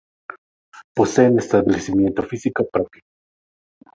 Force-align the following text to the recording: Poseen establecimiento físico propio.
Poseen 0.95 1.37
establecimiento 1.37 2.23
físico 2.23 2.67
propio. 2.67 3.03